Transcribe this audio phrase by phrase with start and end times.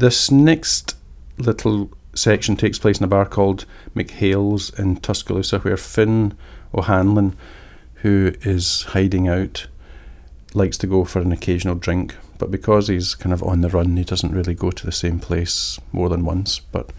[0.00, 0.96] This next
[1.36, 6.38] little section takes place in a bar called McHale's in Tuscaloosa, where Finn
[6.72, 7.36] O'Hanlon,
[7.96, 9.66] who is hiding out,
[10.54, 12.16] likes to go for an occasional drink.
[12.38, 15.20] But because he's kind of on the run, he doesn't really go to the same
[15.20, 16.60] place more than once.
[16.60, 16.94] But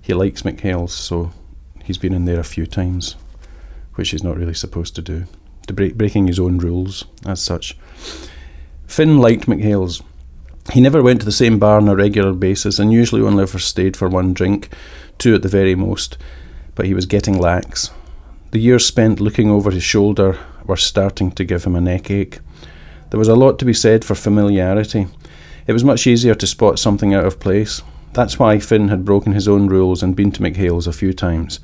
[0.00, 1.32] he likes McHale's, so
[1.84, 3.16] he's been in there a few times,
[3.96, 5.26] which he's not really supposed to do,
[5.66, 7.76] to break, breaking his own rules as such.
[8.86, 10.02] Finn liked McHale's.
[10.72, 13.58] He never went to the same bar on a regular basis and usually only ever
[13.58, 14.68] stayed for one drink,
[15.16, 16.18] two at the very most,
[16.74, 17.90] but he was getting lax.
[18.50, 22.40] The years spent looking over his shoulder were starting to give him a neck ache.
[23.10, 25.06] There was a lot to be said for familiarity.
[25.66, 27.82] It was much easier to spot something out of place.
[28.12, 31.60] That's why Finn had broken his own rules and been to McHale's a few times.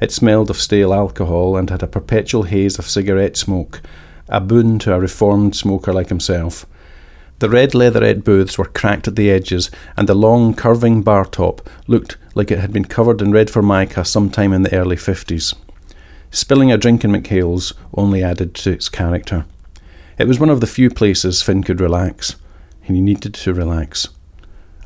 [0.00, 3.80] It smelled of stale alcohol and had a perpetual haze of cigarette smoke,
[4.28, 6.66] a boon to a reformed smoker like himself.
[7.38, 11.68] The red leatherette booths were cracked at the edges, and the long, curving bar top
[11.86, 15.54] looked like it had been covered in red formica sometime in the early fifties.
[16.30, 19.44] Spilling a drink in McHale's only added to its character.
[20.18, 22.36] It was one of the few places Finn could relax.
[22.86, 24.08] And he needed to relax.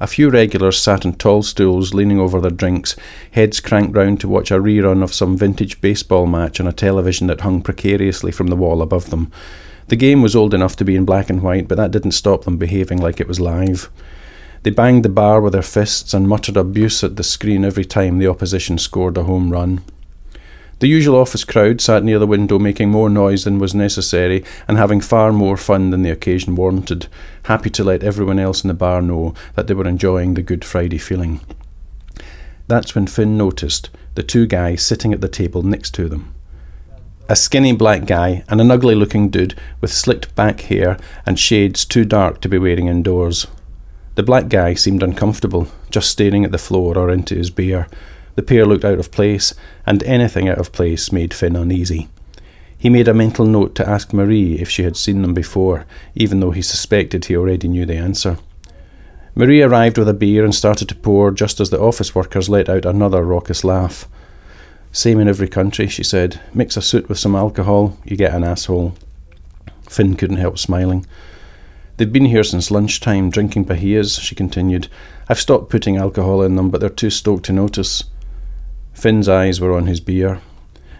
[0.00, 2.96] A few regulars sat on tall stools leaning over their drinks,
[3.32, 7.26] heads cranked round to watch a rerun of some vintage baseball match on a television
[7.26, 9.30] that hung precariously from the wall above them.
[9.90, 12.44] The game was old enough to be in black and white, but that didn't stop
[12.44, 13.90] them behaving like it was live.
[14.62, 18.18] They banged the bar with their fists and muttered abuse at the screen every time
[18.18, 19.82] the opposition scored a home run.
[20.78, 24.78] The usual office crowd sat near the window making more noise than was necessary and
[24.78, 27.08] having far more fun than the occasion warranted,
[27.46, 30.64] happy to let everyone else in the bar know that they were enjoying the Good
[30.64, 31.40] Friday feeling.
[32.68, 36.32] That's when Finn noticed the two guys sitting at the table next to them.
[37.30, 41.84] A skinny black guy and an ugly looking dude with slicked back hair and shades
[41.84, 43.46] too dark to be wearing indoors.
[44.16, 47.86] The black guy seemed uncomfortable, just staring at the floor or into his beer,
[48.34, 49.54] the pair looked out of place,
[49.86, 52.08] and anything out of place made Finn uneasy.
[52.76, 55.86] He made a mental note to ask Marie if she had seen them before,
[56.16, 58.38] even though he suspected he already knew the answer.
[59.36, 62.68] Marie arrived with a beer and started to pour just as the office workers let
[62.68, 64.08] out another raucous laugh.
[64.92, 66.40] Same in every country, she said.
[66.52, 68.94] Mix a suit with some alcohol, you get an asshole.
[69.88, 71.06] Finn couldn't help smiling.
[71.96, 74.88] They've been here since lunchtime, drinking pahillas, she continued.
[75.28, 78.04] I've stopped putting alcohol in them, but they're too stoked to notice.
[78.92, 80.40] Finn's eyes were on his beer.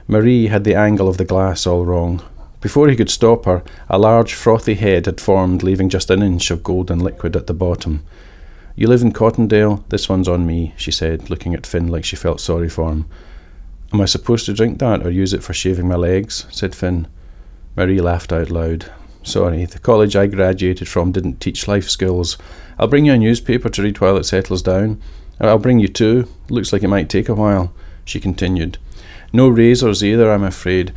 [0.06, 2.22] Marie had the angle of the glass all wrong.
[2.60, 6.50] Before he could stop her, a large frothy head had formed, leaving just an inch
[6.50, 8.04] of golden liquid at the bottom.
[8.76, 9.82] You live in Cottondale?
[9.88, 13.06] This one's on me, she said, looking at Finn like she felt sorry for him.
[13.92, 16.46] Am I supposed to drink that or use it for shaving my legs?
[16.50, 17.08] said Finn.
[17.76, 18.90] Marie laughed out loud.
[19.22, 22.38] Sorry, the college I graduated from didn't teach life skills.
[22.78, 25.00] I'll bring you a newspaper to read while it settles down.
[25.40, 26.28] I'll bring you two.
[26.48, 27.72] Looks like it might take a while
[28.10, 28.78] she continued.
[29.32, 30.92] No razors either, I'm afraid.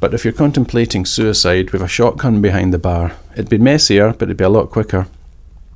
[0.00, 3.16] But if you're contemplating suicide, we've a shotgun behind the bar.
[3.32, 5.08] It'd be messier, but it'd be a lot quicker.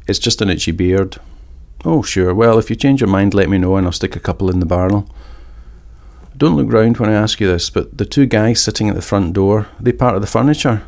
[0.07, 1.17] It's just an itchy beard.
[1.85, 2.35] Oh, sure.
[2.35, 4.61] Well, if you change your mind, let me know and I'll stick a couple in
[4.61, 5.09] the barrel.
[6.43, 9.01] Don't look round when I ask you this, but the two guys sitting at the
[9.01, 10.83] front door, they part of the furniture?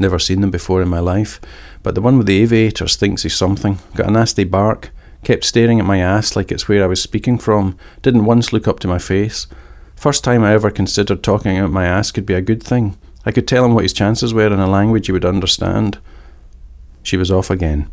[0.00, 1.40] Never seen them before in my life,
[1.84, 3.78] but the one with the aviators thinks he's something.
[3.94, 4.90] Got a nasty bark.
[5.22, 8.66] Kept staring at my ass like it's where I was speaking from, didn't once look
[8.66, 9.46] up to my face.
[9.94, 12.98] First time I ever considered talking out my ass could be a good thing.
[13.24, 16.00] I could tell him what his chances were in a language he would understand.
[17.04, 17.92] She was off again.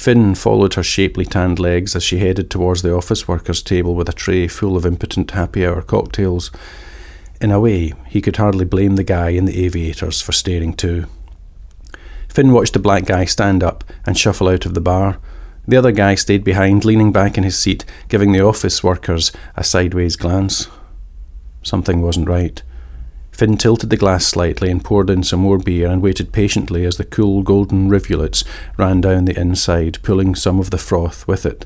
[0.00, 4.08] Finn followed her shapely tanned legs as she headed towards the office workers' table with
[4.08, 6.50] a tray full of impotent happy hour cocktails.
[7.38, 11.04] In a way, he could hardly blame the guy in the aviators for staring too.
[12.30, 15.18] Finn watched the black guy stand up and shuffle out of the bar,
[15.68, 19.62] the other guy stayed behind, leaning back in his seat, giving the office workers a
[19.62, 20.66] sideways glance.
[21.62, 22.62] Something wasn't right.
[23.40, 26.98] Finn tilted the glass slightly and poured in some more beer and waited patiently as
[26.98, 28.44] the cool golden rivulets
[28.76, 31.64] ran down the inside, pulling some of the froth with it.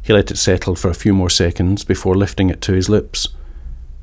[0.00, 3.26] He let it settle for a few more seconds before lifting it to his lips.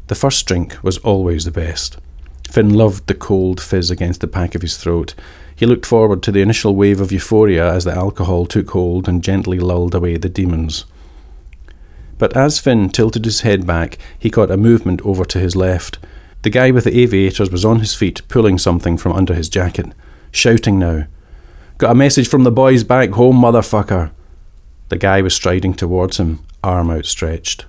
[0.08, 2.00] The first drink was always the best.
[2.50, 5.16] Finn loved the cold fizz against the back of his throat,
[5.56, 9.24] he looked forward to the initial wave of euphoria as the alcohol took hold and
[9.24, 10.84] gently lulled away the demons.
[12.18, 15.98] But as Finn tilted his head back, he caught a movement over to his left.
[16.44, 19.88] The guy with the aviators was on his feet, pulling something from under his jacket,
[20.32, 21.06] shouting now.
[21.78, 24.12] Got a message from the boys back home, motherfucker.
[24.90, 27.66] The guy was striding towards him, arm outstretched.